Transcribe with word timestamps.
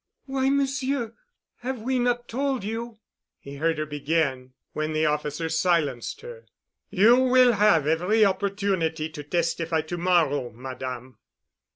"Why, 0.25 0.49
Monsieur, 0.49 1.13
have 1.57 1.83
we 1.83 1.99
not 1.99 2.27
told 2.27 2.63
you——?" 2.63 2.97
he 3.39 3.57
heard 3.57 3.77
her 3.77 3.85
begin, 3.85 4.53
when 4.73 4.93
the 4.93 5.05
officer 5.05 5.47
silenced 5.47 6.21
her. 6.21 6.47
"You 6.89 7.17
will 7.19 7.53
have 7.53 7.85
every 7.85 8.25
opportunity 8.25 9.09
to 9.09 9.23
testify 9.23 9.81
to 9.81 9.97
morrow, 9.99 10.49
Madame." 10.49 11.19